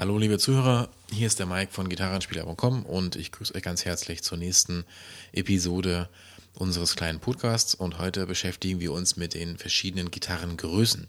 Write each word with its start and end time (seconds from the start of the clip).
Hallo 0.00 0.16
liebe 0.16 0.38
Zuhörer, 0.38 0.88
hier 1.12 1.26
ist 1.26 1.40
der 1.40 1.44
Mike 1.44 1.72
von 1.72 1.90
Gitarrenspieler.com 1.90 2.86
und 2.86 3.16
ich 3.16 3.32
grüße 3.32 3.54
euch 3.54 3.62
ganz 3.62 3.84
herzlich 3.84 4.22
zur 4.22 4.38
nächsten 4.38 4.86
Episode 5.32 6.08
unseres 6.54 6.96
kleinen 6.96 7.20
Podcasts 7.20 7.74
und 7.74 7.98
heute 7.98 8.24
beschäftigen 8.24 8.80
wir 8.80 8.92
uns 8.92 9.18
mit 9.18 9.34
den 9.34 9.58
verschiedenen 9.58 10.10
Gitarrengrößen. 10.10 11.06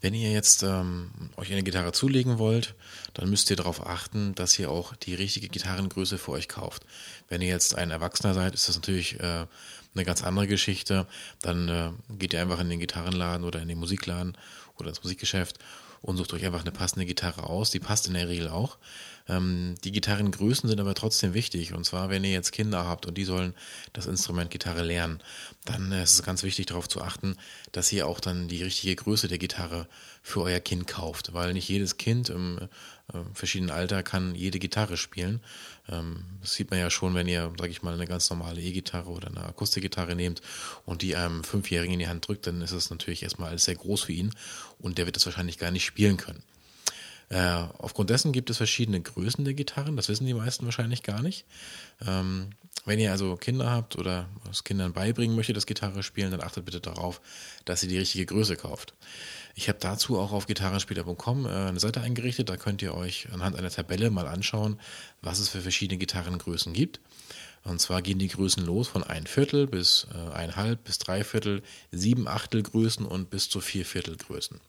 Wenn 0.00 0.14
ihr 0.14 0.32
jetzt 0.32 0.62
ähm, 0.62 1.10
euch 1.36 1.52
eine 1.52 1.62
Gitarre 1.62 1.92
zulegen 1.92 2.38
wollt, 2.38 2.74
dann 3.12 3.28
müsst 3.28 3.50
ihr 3.50 3.56
darauf 3.56 3.86
achten, 3.86 4.34
dass 4.36 4.58
ihr 4.58 4.70
auch 4.70 4.96
die 4.96 5.14
richtige 5.14 5.50
Gitarrengröße 5.50 6.16
für 6.16 6.32
euch 6.32 6.48
kauft. 6.48 6.86
Wenn 7.28 7.42
ihr 7.42 7.48
jetzt 7.48 7.74
ein 7.76 7.90
Erwachsener 7.90 8.32
seid, 8.32 8.54
ist 8.54 8.70
das 8.70 8.76
natürlich 8.76 9.20
äh, 9.20 9.44
eine 9.94 10.04
ganz 10.06 10.24
andere 10.24 10.46
Geschichte. 10.46 11.06
Dann 11.42 11.68
äh, 11.68 11.90
geht 12.14 12.32
ihr 12.32 12.40
einfach 12.40 12.58
in 12.58 12.70
den 12.70 12.80
Gitarrenladen 12.80 13.44
oder 13.44 13.60
in 13.60 13.68
den 13.68 13.78
Musikladen 13.78 14.38
oder 14.78 14.88
ins 14.88 15.02
Musikgeschäft 15.02 15.58
und 16.02 16.16
sucht 16.16 16.34
euch 16.34 16.44
einfach 16.44 16.62
eine 16.62 16.72
passende 16.72 17.06
Gitarre 17.06 17.44
aus. 17.44 17.70
Die 17.70 17.80
passt 17.80 18.08
in 18.08 18.14
der 18.14 18.28
Regel 18.28 18.48
auch. 18.48 18.76
Ähm, 19.28 19.76
die 19.84 19.92
Gitarrengrößen 19.92 20.68
sind 20.68 20.80
aber 20.80 20.94
trotzdem 20.94 21.32
wichtig. 21.32 21.72
Und 21.72 21.84
zwar, 21.84 22.10
wenn 22.10 22.24
ihr 22.24 22.32
jetzt 22.32 22.52
Kinder 22.52 22.84
habt 22.86 23.06
und 23.06 23.16
die 23.16 23.24
sollen 23.24 23.54
das 23.92 24.06
Instrument 24.06 24.50
Gitarre 24.50 24.82
lernen, 24.82 25.22
dann 25.64 25.92
äh, 25.92 26.02
ist 26.02 26.14
es 26.14 26.22
ganz 26.22 26.42
wichtig 26.42 26.66
darauf 26.66 26.88
zu 26.88 27.02
achten, 27.02 27.36
dass 27.70 27.92
ihr 27.92 28.06
auch 28.06 28.20
dann 28.20 28.48
die 28.48 28.62
richtige 28.62 28.96
Größe 28.96 29.28
der 29.28 29.38
Gitarre 29.38 29.86
für 30.22 30.42
euer 30.42 30.60
Kind 30.60 30.86
kauft. 30.86 31.34
Weil 31.34 31.52
nicht 31.52 31.68
jedes 31.68 31.96
Kind 31.96 32.30
im 32.30 32.58
äh, 33.12 33.18
verschiedenen 33.34 33.70
Alter 33.70 34.02
kann 34.02 34.34
jede 34.34 34.58
Gitarre 34.58 34.96
spielen. 34.96 35.40
Ähm, 35.88 36.24
das 36.40 36.54
sieht 36.54 36.70
man 36.70 36.80
ja 36.80 36.90
schon, 36.90 37.14
wenn 37.14 37.28
ihr, 37.28 37.52
sag 37.58 37.70
ich 37.70 37.82
mal, 37.82 37.94
eine 37.94 38.06
ganz 38.06 38.30
normale 38.30 38.60
E-Gitarre 38.60 39.10
oder 39.10 39.28
eine 39.28 39.44
Akustikgitarre 39.44 40.14
nehmt 40.14 40.40
und 40.86 41.02
die 41.02 41.16
einem 41.16 41.44
Fünfjährigen 41.44 41.94
in 41.94 41.98
die 41.98 42.08
Hand 42.08 42.26
drückt, 42.26 42.46
dann 42.46 42.62
ist 42.62 42.72
es 42.72 42.90
natürlich 42.90 43.22
erstmal 43.22 43.50
alles 43.50 43.64
sehr 43.64 43.76
groß 43.76 44.02
für 44.02 44.12
ihn 44.12 44.30
und 44.78 44.98
der 44.98 45.06
wird 45.06 45.16
das 45.16 45.26
wahrscheinlich 45.26 45.58
gar 45.58 45.70
nicht 45.70 45.84
spielen 45.84 46.16
können. 46.16 46.42
Äh, 47.28 47.64
aufgrund 47.78 48.10
dessen 48.10 48.32
gibt 48.32 48.50
es 48.50 48.58
verschiedene 48.58 49.00
Größen 49.00 49.44
der 49.44 49.54
Gitarren, 49.54 49.96
das 49.96 50.08
wissen 50.08 50.26
die 50.26 50.34
meisten 50.34 50.66
wahrscheinlich 50.66 51.02
gar 51.02 51.22
nicht. 51.22 51.46
Ähm, 52.06 52.50
wenn 52.84 52.98
ihr 52.98 53.12
also 53.12 53.36
Kinder 53.36 53.70
habt 53.70 53.96
oder 53.96 54.28
es 54.50 54.64
Kindern 54.64 54.92
beibringen 54.92 55.36
möchtet, 55.36 55.56
das 55.56 55.66
Gitarre 55.66 56.02
spielen, 56.02 56.30
dann 56.30 56.40
achtet 56.40 56.64
bitte 56.64 56.80
darauf, 56.80 57.20
dass 57.64 57.82
ihr 57.82 57.88
die 57.88 57.98
richtige 57.98 58.26
Größe 58.26 58.56
kauft. 58.56 58.94
Ich 59.54 59.68
habe 59.68 59.78
dazu 59.80 60.18
auch 60.18 60.32
auf 60.32 60.46
gitarrenspieler.com 60.46 61.46
äh, 61.46 61.48
eine 61.48 61.80
Seite 61.80 62.00
eingerichtet, 62.00 62.48
da 62.48 62.56
könnt 62.56 62.82
ihr 62.82 62.94
euch 62.94 63.28
anhand 63.32 63.56
einer 63.56 63.70
Tabelle 63.70 64.10
mal 64.10 64.26
anschauen, 64.26 64.80
was 65.20 65.38
es 65.38 65.48
für 65.48 65.60
verschiedene 65.60 65.98
Gitarrengrößen 65.98 66.72
gibt. 66.72 67.00
Und 67.64 67.80
zwar 67.80 68.02
gehen 68.02 68.18
die 68.18 68.28
Größen 68.28 68.64
los 68.64 68.88
von 68.88 69.04
ein 69.04 69.26
Viertel 69.26 69.68
bis 69.68 70.08
äh, 70.12 70.34
ein 70.34 70.56
Halb 70.56 70.82
bis 70.84 70.98
drei 70.98 71.22
Viertel, 71.22 71.62
sieben 71.92 72.26
Achtel 72.26 72.62
Größen 72.62 73.06
und 73.06 73.30
bis 73.30 73.48
zu 73.48 73.60
vier 73.60 73.84
Viertel 73.84 74.16
Größen. 74.16 74.60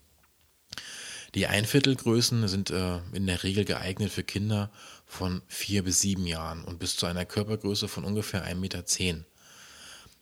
Die 1.36 1.48
Einviertelgrößen 1.48 2.48
sind 2.48 2.70
äh, 2.70 3.00
in 3.12 3.26
der 3.26 3.42
Regel 3.42 3.66
geeignet 3.66 4.12
für 4.12 4.23
Kinder 4.23 4.70
von 5.08 5.42
vier 5.48 5.84
bis 5.84 6.00
sieben 6.00 6.28
Jahren 6.28 6.64
und 6.64 6.78
bis 6.78 6.95
zu 6.95 7.08
einer 7.08 7.25
Körpergröße 7.25 7.88
von 7.88 8.03
ungefähr 8.03 8.45
1,10 8.45 8.56
Meter. 8.56 8.84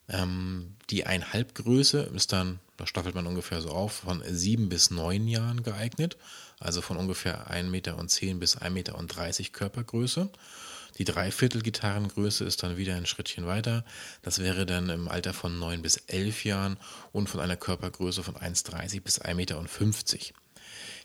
Ähm, 0.08 0.76
die 0.90 1.06
Einhalbgröße 1.06 2.12
ist 2.16 2.31
dann, 2.31 2.59
da 2.78 2.88
staffelt 2.88 3.16
man 3.16 3.28
ungefähr 3.28 3.62
so 3.62 3.70
auf, 3.70 3.94
von 3.94 4.23
sieben 4.26 4.70
bis 4.70 4.90
neun 4.90 5.28
Jahren 5.28 5.64
geeignet, 5.64 6.18
also 6.59 6.81
von 6.81 6.95
ungefähr 6.95 7.52
1,10 7.52 7.64
Meter 7.70 7.96
bis 8.36 8.58
1,30 8.58 8.70
Meter 8.70 8.94
Körpergröße. 9.52 10.30
Die 10.98 11.06
Dreiviertel-Gitarrengröße 11.06 12.44
ist 12.46 12.64
dann 12.64 12.78
wieder 12.78 12.96
ein 12.96 13.06
Schrittchen 13.06 13.46
weiter. 13.48 13.86
Das 14.22 14.40
wäre 14.40 14.66
dann 14.66 14.90
im 14.90 15.08
Alter 15.08 15.34
von 15.34 15.58
9 15.58 15.81
bis 15.81 15.98
11 15.98 16.46
Jahren 16.46 16.78
und 17.12 17.30
von 17.30 17.40
einer 17.40 17.56
Körpergröße 17.58 18.23
von 18.23 18.36
1,30 18.36 19.02
bis 19.02 19.22
1,50 19.22 19.34
Meter. 19.36 19.66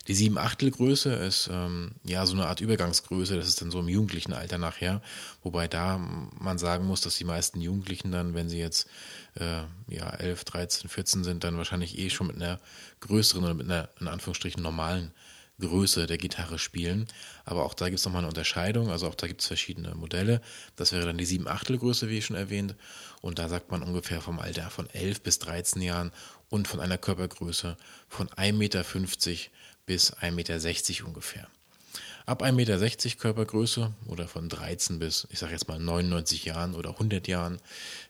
Die 0.07 0.13
sieben 0.13 0.37
Achtel 0.37 0.71
Größe 0.71 1.13
ist 1.13 1.49
ähm, 1.51 1.91
ja 2.03 2.25
so 2.25 2.33
eine 2.33 2.47
Art 2.47 2.61
Übergangsgröße, 2.61 3.35
das 3.35 3.47
ist 3.47 3.61
dann 3.61 3.71
so 3.71 3.79
im 3.79 3.89
jugendlichen 3.89 4.31
Alter 4.31 4.57
nachher, 4.57 5.01
wobei 5.43 5.67
da 5.67 5.97
man 5.97 6.57
sagen 6.57 6.85
muss, 6.85 7.01
dass 7.01 7.17
die 7.17 7.25
meisten 7.25 7.59
Jugendlichen 7.59 8.11
dann, 8.11 8.33
wenn 8.33 8.47
sie 8.47 8.59
jetzt 8.59 8.87
äh, 9.35 9.63
ja 9.87 10.09
11, 10.09 10.45
13, 10.45 10.89
14 10.89 11.23
sind, 11.25 11.43
dann 11.43 11.57
wahrscheinlich 11.57 11.97
eh 11.97 12.09
schon 12.09 12.27
mit 12.27 12.37
einer 12.37 12.59
größeren 13.01 13.43
oder 13.43 13.53
mit 13.53 13.65
einer 13.69 13.89
in 13.99 14.07
Anführungsstrichen 14.07 14.63
normalen 14.63 15.11
Größe 15.59 16.05
der 16.05 16.17
Gitarre 16.17 16.59
spielen. 16.59 17.07
Aber 17.43 17.65
auch 17.65 17.73
da 17.73 17.85
gibt 17.89 17.99
es 17.99 18.05
nochmal 18.05 18.19
eine 18.19 18.27
Unterscheidung. 18.27 18.91
Also 18.91 19.07
auch 19.07 19.15
da 19.15 19.27
gibt 19.27 19.41
es 19.41 19.47
verschiedene 19.47 19.95
Modelle. 19.95 20.41
Das 20.75 20.91
wäre 20.91 21.05
dann 21.05 21.17
die 21.17 21.25
7 21.25 21.47
Achtel 21.47 21.77
Größe, 21.79 22.09
wie 22.09 22.21
schon 22.21 22.35
erwähnt. 22.35 22.75
Und 23.21 23.39
da 23.39 23.49
sagt 23.49 23.71
man 23.71 23.81
ungefähr 23.81 24.21
vom 24.21 24.39
Alter 24.39 24.69
von 24.69 24.89
11 24.89 25.21
bis 25.21 25.39
13 25.39 25.81
Jahren 25.81 26.11
und 26.49 26.67
von 26.67 26.79
einer 26.79 26.97
Körpergröße 26.97 27.75
von 28.07 28.29
1,50 28.29 28.53
Meter 28.53 28.83
bis 29.87 30.13
1,60 30.13 30.31
Meter 30.31 31.07
ungefähr. 31.07 31.47
Ab 32.27 32.43
1,60 32.43 32.51
Meter 32.51 33.17
Körpergröße 33.17 33.93
oder 34.05 34.27
von 34.27 34.49
13 34.49 34.99
bis, 34.99 35.27
ich 35.31 35.39
sage 35.39 35.53
jetzt 35.53 35.67
mal 35.67 35.79
99 35.79 36.45
Jahren 36.45 36.75
oder 36.75 36.91
100 36.91 37.27
Jahren, 37.27 37.57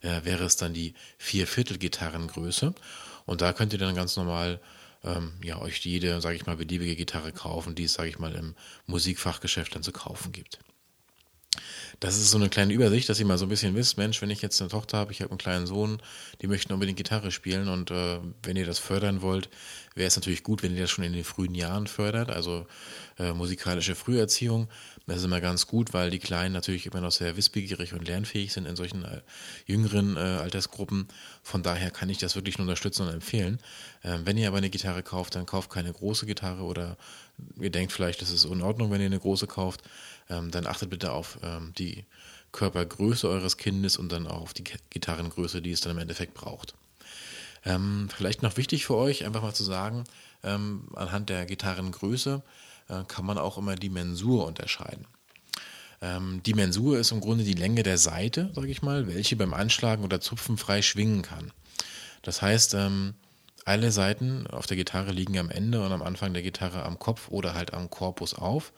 äh, 0.02 0.26
wäre 0.26 0.44
es 0.44 0.58
dann 0.58 0.74
die 0.74 0.96
Vierviertel-Gitarrengröße. 1.20 2.74
Und 3.26 3.42
da 3.42 3.54
könnt 3.54 3.74
ihr 3.74 3.80
dann 3.80 3.96
ganz 3.96 4.18
normal 4.18 4.60
ähm, 5.04 5.34
ja, 5.44 5.60
euch 5.62 5.78
jede, 5.86 6.20
sage 6.20 6.36
ich 6.36 6.48
mal, 6.48 6.58
beliebige 6.58 6.96
Gitarre 6.96 7.32
kaufen, 7.32 7.76
die 7.76 7.84
es, 7.84 7.94
sage 7.94 8.10
ich 8.10 8.20
mal, 8.20 8.34
im 8.34 8.56
Musikfachgeschäft 8.88 9.76
dann 9.76 9.84
zu 9.84 9.92
kaufen 9.92 10.32
gibt. 10.32 10.60
Das 12.00 12.18
ist 12.18 12.30
so 12.30 12.38
eine 12.38 12.50
kleine 12.50 12.74
Übersicht, 12.74 13.10
dass 13.10 13.20
ihr 13.20 13.26
mal 13.26 13.38
so 13.38 13.46
ein 13.46 13.50
bisschen 13.50 13.76
wisst, 13.76 13.98
Mensch, 13.98 14.22
wenn 14.22 14.30
ich 14.30 14.42
jetzt 14.42 14.62
eine 14.62 14.70
Tochter 14.70 14.98
habe, 14.98 15.12
ich 15.12 15.22
habe 15.22 15.32
einen 15.32 15.40
kleinen 15.40 15.66
Sohn, 15.66 16.02
die 16.42 16.48
möchten 16.48 16.74
unbedingt 16.74 16.98
Gitarre 16.98 17.32
spielen 17.32 17.68
und 17.68 17.90
äh, 17.90 18.20
wenn 18.44 18.58
ihr 18.58 18.66
das 18.66 18.78
fördern 18.78 19.22
wollt, 19.22 19.50
wäre 19.98 20.08
es 20.08 20.16
natürlich 20.16 20.44
gut, 20.44 20.64
wenn 20.64 20.76
ihr 20.76 20.84
das 20.84 20.92
schon 20.92 21.04
in 21.04 21.14
den 21.14 21.24
frühen 21.24 21.56
Jahren 21.56 21.88
fördert, 21.88 22.30
also 22.30 22.66
äh, 23.20 23.34
musikalische 23.34 23.96
Früherziehung. 23.96 24.70
Das 25.06 25.18
ist 25.18 25.24
immer 25.24 25.42
ganz 25.42 25.68
gut, 25.68 25.94
weil 25.94 26.10
die 26.10 26.20
Kleinen 26.20 26.54
natürlich 26.54 26.86
immer 26.86 27.02
noch 27.02 27.12
sehr 27.12 27.36
wissbegierig 27.38 27.94
und 27.94 28.08
lernfähig 28.08 28.54
sind 28.54 28.66
in 28.66 28.76
solchen 28.76 29.04
äh, 29.04 29.22
jüngeren 29.66 30.16
äh, 30.16 30.20
Altersgruppen. 30.20 31.08
Von 31.44 31.64
daher 31.64 31.92
kann 31.92 32.10
ich 32.10 32.18
das 32.18 32.36
wirklich 32.36 32.58
nur 32.58 32.66
unterstützen 32.66 33.08
und 33.08 33.14
empfehlen. 33.14 33.60
Ähm, 34.04 34.22
wenn 34.26 34.38
ihr 34.38 34.48
aber 34.48 34.58
eine 34.58 34.70
Gitarre 34.70 35.04
kauft, 35.04 35.36
dann 35.36 35.46
kauft 35.46 35.70
keine 35.70 35.92
große 35.92 36.26
Gitarre 36.26 36.64
oder 36.64 36.98
ihr 37.60 37.70
denkt 37.70 37.92
vielleicht, 37.92 38.22
das 38.22 38.32
ist 38.32 38.46
in 38.46 38.62
Ordnung, 38.62 38.92
wenn 38.92 39.02
ihr 39.02 39.08
eine 39.08 39.20
große 39.20 39.48
kauft 39.48 39.84
ähm, 40.30 40.52
dann 40.52 40.68
achtet 40.68 40.90
bitte 40.90 41.12
auf 41.12 41.40
ähm, 41.44 41.74
die 41.78 42.06
Körpergröße 42.52 43.28
eures 43.28 43.58
Kindes 43.58 43.98
und 43.98 44.12
dann 44.12 44.28
auch 44.28 44.42
auf 44.42 44.54
die 44.54 44.64
Gitarrengröße, 44.90 45.62
die 45.62 45.72
es 45.72 45.82
dann 45.82 45.94
im 45.94 46.00
Endeffekt 46.00 46.34
braucht. 46.34 46.76
Ähm, 47.68 48.08
vielleicht 48.16 48.44
noch 48.44 48.56
wichtig 48.56 48.86
für 48.86 48.96
euch, 48.96 49.26
einfach 49.26 49.42
mal 49.42 49.54
zu 49.54 49.66
sagen, 49.66 50.06
ähm, 50.42 50.88
anhand 50.96 51.30
der 51.30 51.46
Gitarrengröße 51.46 52.42
äh, 52.88 53.04
kann 53.10 53.26
man 53.26 53.38
auch 53.38 53.58
immer 53.58 53.76
die 53.76 53.90
Mensur 53.90 54.48
unterscheiden. 54.48 55.06
Ähm, 56.02 56.42
die 56.46 56.54
Mensur 56.54 56.98
ist 56.98 57.12
im 57.12 57.20
Grunde 57.20 57.44
die 57.44 57.54
Länge 57.54 57.84
der 57.84 57.98
Saite, 57.98 58.52
sage 58.56 58.70
ich 58.70 58.84
mal, 58.84 59.08
welche 59.08 59.36
beim 59.36 59.54
Anschlagen 59.54 60.06
oder 60.06 60.22
Zupfen 60.22 60.58
frei 60.58 60.82
schwingen 60.82 61.24
kann. 61.24 61.52
Das 62.22 62.42
heißt, 62.42 62.74
ähm, 62.76 63.16
alle 63.66 63.92
Saiten 63.92 64.48
auf 64.48 64.66
der 64.66 64.78
Gitarre 64.78 65.12
liegen 65.12 65.38
am 65.38 65.50
Ende 65.50 65.84
und 65.84 65.92
am 65.92 66.02
Anfang 66.02 66.34
der 66.34 66.44
Gitarre 66.44 66.84
am 66.84 67.00
Kopf 67.00 67.28
oder 67.28 67.54
halt 67.54 67.74
am 67.74 67.90
Korpus 67.90 68.34
auf 68.34 68.72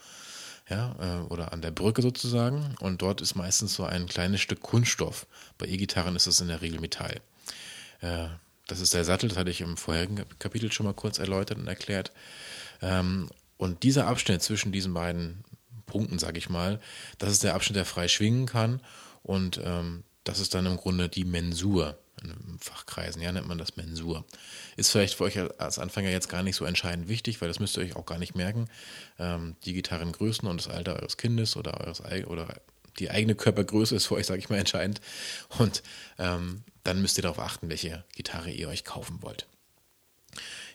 ja, 0.67 0.95
äh, 0.99 1.31
oder 1.31 1.53
an 1.53 1.61
der 1.61 1.69
Brücke 1.69 2.01
sozusagen. 2.01 2.75
Und 2.79 3.03
dort 3.03 3.21
ist 3.21 3.35
meistens 3.35 3.75
so 3.75 3.83
ein 3.83 4.07
kleines 4.07 4.41
Stück 4.41 4.61
Kunststoff. 4.61 5.27
Bei 5.59 5.67
E-Gitarren 5.67 6.15
ist 6.15 6.25
das 6.25 6.41
in 6.41 6.47
der 6.47 6.61
Regel 6.61 6.79
Metall. 6.79 7.21
Äh, 8.01 8.29
das 8.69 8.79
ist 8.79 8.93
der 8.93 9.05
Sattel, 9.05 9.29
das 9.29 9.37
hatte 9.37 9.51
ich 9.51 9.61
im 9.61 9.77
vorherigen 9.77 10.23
Kapitel 10.39 10.71
schon 10.71 10.85
mal 10.85 10.93
kurz 10.93 11.19
erläutert 11.19 11.57
und 11.57 11.67
erklärt. 11.67 12.11
Ähm, 12.81 13.29
und 13.57 13.83
dieser 13.83 14.07
Abschnitt 14.07 14.41
zwischen 14.41 14.71
diesen 14.71 14.93
beiden 14.93 15.43
Punkten, 15.85 16.19
sage 16.19 16.37
ich 16.37 16.49
mal, 16.49 16.79
das 17.17 17.31
ist 17.31 17.43
der 17.43 17.55
Abschnitt, 17.55 17.75
der 17.75 17.85
frei 17.85 18.07
schwingen 18.07 18.45
kann. 18.45 18.81
Und 19.23 19.59
ähm, 19.63 20.03
das 20.23 20.39
ist 20.39 20.53
dann 20.53 20.65
im 20.65 20.77
Grunde 20.77 21.09
die 21.09 21.25
Mensur 21.25 21.97
in 22.21 22.59
Fachkreisen, 22.59 23.21
ja, 23.21 23.31
nennt 23.31 23.47
man 23.47 23.57
das 23.57 23.77
Mensur. 23.77 24.25
Ist 24.75 24.91
vielleicht 24.91 25.15
für 25.15 25.23
euch 25.23 25.39
als 25.59 25.79
Anfänger 25.79 26.09
jetzt 26.09 26.29
gar 26.29 26.43
nicht 26.43 26.55
so 26.55 26.65
entscheidend 26.65 27.07
wichtig, 27.07 27.41
weil 27.41 27.47
das 27.47 27.59
müsst 27.59 27.77
ihr 27.77 27.83
euch 27.83 27.95
auch 27.95 28.05
gar 28.05 28.17
nicht 28.17 28.35
merken. 28.35 28.69
Ähm, 29.17 29.55
die 29.65 29.73
Gitarrengrößen 29.73 30.47
und 30.47 30.57
das 30.57 30.73
Alter 30.73 30.97
eures 30.97 31.17
Kindes 31.17 31.55
oder 31.55 31.79
eures 31.81 32.01
oder 32.27 32.47
die 32.97 33.11
eigene 33.11 33.35
Körpergröße 33.35 33.95
ist 33.95 34.07
für 34.07 34.15
euch, 34.15 34.25
sage 34.25 34.39
ich 34.39 34.49
mal, 34.49 34.57
entscheidend. 34.57 35.01
Und 35.57 35.83
ähm, 36.17 36.63
dann 36.83 37.01
müsst 37.01 37.17
ihr 37.17 37.23
darauf 37.23 37.39
achten, 37.39 37.69
welche 37.69 38.03
Gitarre 38.15 38.51
ihr 38.51 38.69
euch 38.69 38.83
kaufen 38.83 39.21
wollt. 39.21 39.47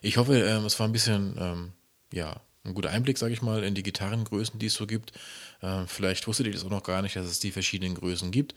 Ich 0.02 0.16
hoffe, 0.16 0.38
ähm, 0.38 0.64
es 0.64 0.78
war 0.78 0.87
ein 0.88 0.93
bisschen, 0.93 1.37
ähm, 1.38 1.72
ja, 2.12 2.40
ein 2.64 2.75
guter 2.75 2.90
Einblick, 2.90 3.19
sage 3.19 3.32
ich 3.32 3.43
mal, 3.43 3.62
in 3.62 3.75
die 3.75 3.82
Gitarrengrößen, 3.82 4.58
die 4.58 4.66
es 4.66 4.75
so 4.75 4.87
gibt. 4.87 5.12
Äh, 5.61 5.87
vielleicht 5.87 6.26
wusstet 6.26 6.46
ihr 6.46 6.52
das 6.52 6.64
auch 6.64 6.70
noch 6.70 6.82
gar 6.82 7.02
nicht, 7.02 7.16
dass 7.16 7.26
es 7.26 7.40
die 7.40 7.52
verschiedenen 7.52 7.94
Größen 7.94 8.31
gibt. 8.31 8.55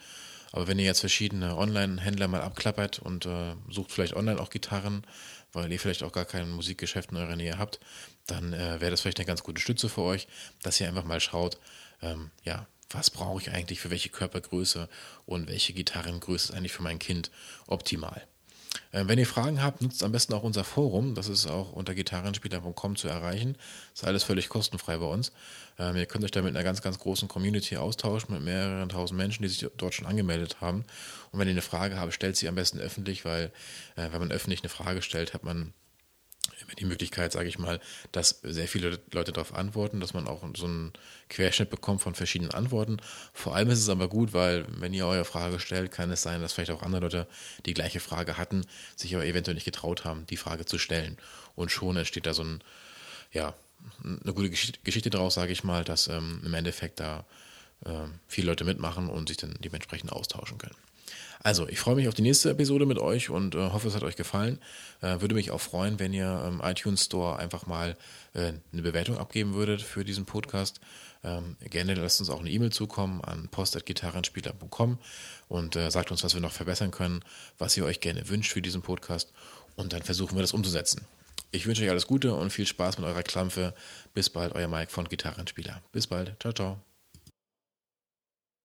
Aber 0.51 0.68
wenn 0.68 0.80
ihr 0.80 0.86
jetzt 0.86 1.01
verschiedene 1.01 1.57
Online-Händler 1.57 2.27
mal 2.27 2.42
abklappert 2.42 3.00
und 3.00 3.25
äh, 3.25 3.56
sucht 3.69 3.92
vielleicht 3.92 4.15
online 4.15 4.39
auch 4.39 4.50
Gitarren, 4.50 5.04
weil 5.51 5.71
ihr 5.71 5.80
vielleicht 5.80 6.04
auch 6.04 6.12
gar 6.12 6.25
kein 6.25 6.50
Musikgeschäft 6.50 7.12
in 7.12 7.18
eurer 7.18 7.36
Nähe 7.36 7.57
habt, 7.57 7.80
dann 8.27 8.54
äh, 8.54 8.80
wäre 8.80 8.92
das 8.92 9.01
vielleicht 9.01 9.19
eine 9.19 9.25
ganz 9.25 9.44
gute 9.44 9.62
Stütze 9.62 9.89
für 9.89 10.01
euch, 10.01 10.27
dass 10.62 10.80
ihr 10.80 10.88
einfach 10.88 11.04
mal 11.04 11.19
schaut, 11.19 11.57
ähm, 12.01 12.31
ja, 12.44 12.68
was 12.89 13.10
brauche 13.10 13.42
ich 13.42 13.51
eigentlich 13.51 13.80
für 13.80 13.89
welche 13.89 14.10
Körpergröße 14.10 14.88
und 15.25 15.48
welche 15.48 15.74
Gitarrengröße 15.74 16.51
ist 16.51 16.57
eigentlich 16.57 16.74
für 16.74 16.84
mein 16.84 17.00
Kind 17.00 17.31
optimal. 17.68 18.25
Äh, 18.92 19.04
wenn 19.07 19.19
ihr 19.19 19.28
Fragen 19.28 19.62
habt, 19.62 19.81
nutzt 19.81 20.04
am 20.04 20.12
besten 20.12 20.34
auch 20.34 20.44
unser 20.44 20.63
Forum. 20.63 21.16
Das 21.16 21.28
ist 21.28 21.48
auch 21.48 21.74
unter 21.74 21.94
gitarrenspieler.com 21.95 22.95
zu 22.95 23.07
erreichen. 23.07 23.57
Das 23.92 24.01
ist 24.01 24.07
alles 24.07 24.24
völlig 24.24 24.50
kostenfrei 24.50 24.98
bei 24.98 25.06
uns. 25.06 25.31
Ähm, 25.78 25.95
ihr 25.95 26.06
könnt 26.06 26.24
euch 26.24 26.31
da 26.31 26.42
mit 26.42 26.56
einer 26.56 26.63
ganz, 26.63 26.81
ganz 26.81 27.00
großen 27.00 27.28
Community 27.28 27.78
austauschen, 27.78 28.34
mit 28.34 28.44
mehreren 28.44 28.90
tausend 28.90 29.18
Menschen, 29.18 29.44
die 29.44 29.50
sich 29.50 29.68
dort 29.78 29.94
schon 29.94 30.07
angemeldet 30.07 30.62
haben. 30.62 30.86
Und 31.31 31.40
wenn 31.40 31.48
ihr 31.48 31.54
eine 31.54 31.62
Frage 31.62 32.00
habt, 32.00 32.13
stellt 32.13 32.38
sie 32.38 32.48
am 32.48 32.56
besten 32.56 32.80
öffentlich, 32.80 33.25
weil 33.25 33.51
äh, 33.95 34.12
wenn 34.12 34.19
man 34.19 34.31
öffentlich 34.31 34.62
eine 34.62 34.69
Frage 34.69 35.01
stellt, 35.01 35.33
hat 35.33 35.44
man 35.44 35.74
die 36.80 36.86
Möglichkeit, 36.86 37.31
sage 37.31 37.50
ich 37.50 37.59
mal, 37.59 37.80
dass 38.12 38.39
sehr 38.44 38.68
viele 38.68 39.00
Leute 39.12 39.31
darauf 39.31 39.54
antworten, 39.54 40.00
dass 40.00 40.13
man 40.13 40.27
auch 40.27 40.44
so 40.56 40.65
einen 40.65 40.94
Querschnitt 41.30 41.69
bekommt 41.69 42.01
von 42.01 42.15
verschiedenen 42.15 42.51
Antworten. 42.51 42.98
Vor 43.33 43.56
allem 43.56 43.69
ist 43.69 43.80
es 43.80 43.89
aber 43.89 44.07
gut, 44.07 44.33
weil 44.33 44.65
wenn 44.80 44.94
ihr 44.94 45.06
eure 45.06 45.25
Frage 45.25 45.59
stellt, 45.59 45.92
kann 45.92 46.12
es 46.12 46.21
sein, 46.21 46.42
dass 46.42 46.54
vielleicht 46.54 46.71
auch 46.71 46.83
andere 46.83 47.01
Leute 47.01 47.27
die 47.65 47.74
gleiche 47.74 48.00
Frage 48.00 48.38
hatten, 48.38 48.65
sich 48.95 49.15
aber 49.15 49.25
eventuell 49.25 49.56
nicht 49.56 49.65
getraut 49.65 50.06
haben, 50.06 50.25
die 50.27 50.38
Frage 50.38 50.65
zu 50.65 50.77
stellen. 50.77 51.18
Und 51.56 51.71
schon 51.71 51.98
entsteht 51.98 52.25
da 52.25 52.33
so 52.33 52.44
ein, 52.44 52.63
ja, 53.31 53.54
eine 54.04 54.33
gute 54.33 54.50
Geschichte 54.50 55.09
daraus, 55.09 55.36
sage 55.36 55.51
ich 55.51 55.63
mal, 55.63 55.83
dass 55.83 56.07
ähm, 56.07 56.42
im 56.44 56.54
Endeffekt 56.54 57.00
da 57.00 57.25
äh, 57.86 58.07
viele 58.27 58.48
Leute 58.48 58.63
mitmachen 58.63 59.09
und 59.09 59.30
sich 59.30 59.38
dann 59.38 59.56
dementsprechend 59.59 60.12
austauschen 60.12 60.57
können. 60.57 60.75
Also, 61.42 61.68
ich 61.68 61.80
freue 61.80 61.95
mich 61.95 62.07
auf 62.07 62.13
die 62.13 62.21
nächste 62.21 62.50
Episode 62.50 62.86
mit 62.86 63.00
euch 63.00 63.30
und 63.30 63.56
äh, 63.56 63.69
hoffe, 63.69 63.88
es 63.88 63.95
hat 63.95 64.04
euch 64.04 64.15
gefallen. 64.15 64.59
Äh, 65.01 65.21
würde 65.21 65.36
mich 65.36 65.51
auch 65.51 65.62
freuen, 65.62 66.00
wenn 66.00 66.13
ihr 66.13 66.44
im 66.48 66.62
iTunes 66.62 67.06
Store 67.06 67.38
einfach 67.39 67.65
mal 67.65 67.95
äh, 68.33 68.54
eine 68.71 68.81
Bewertung 68.81 69.18
abgeben 69.18 69.54
würdet 69.54 69.81
für 69.81 70.04
diesen 70.04 70.25
Podcast. 70.25 70.81
Ähm, 71.24 71.57
gerne 71.59 71.94
lasst 71.95 72.19
uns 72.19 72.30
auch 72.30 72.39
eine 72.39 72.50
E-Mail 72.50 72.71
zukommen 72.71 73.21
an 73.21 73.50
post.gitarrenspieler.com 73.50 74.98
und 75.48 75.75
äh, 75.75 75.89
sagt 75.89 76.12
uns, 76.12 76.24
was 76.24 76.33
wir 76.33 76.42
noch 76.42 76.51
verbessern 76.51 76.92
können, 76.92 77.21
was 77.57 77.75
ihr 77.77 77.86
euch 77.86 78.00
gerne 78.00 78.30
wünscht 78.30 78.51
für 78.51 78.62
diesen 78.62 78.81
Podcast 78.81 79.33
und 79.75 79.94
dann 79.94 80.04
versuchen 80.04 80.36
wir 80.36 80.42
das 80.42 80.54
umzusetzen. 80.54 81.06
Ich 81.51 81.65
wünsche 81.65 81.83
euch 81.83 81.89
alles 81.89 82.07
Gute 82.07 82.33
und 82.33 82.51
viel 82.51 82.65
Spaß 82.65 82.98
mit 82.98 83.07
eurer 83.07 83.24
Klampfe. 83.24 83.74
Bis 84.13 84.30
bald, 84.30 84.54
euer 84.54 84.68
Mike 84.68 84.92
von 84.92 85.07
Gitarrenspieler. 85.07 85.81
Bis 85.92 86.07
bald. 86.07 86.36
Ciao, 86.42 86.54
ciao. 86.54 86.87